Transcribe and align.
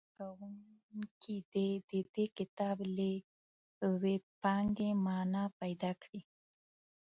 زده 0.03 0.07
کوونکي 0.85 1.35
دې 1.53 1.69
د 1.89 1.91
دې 2.13 2.25
کتاب 2.37 2.77
له 2.95 3.09
وییپانګې 4.01 4.89
معنا 5.05 5.43
پیداکړي. 5.59 6.21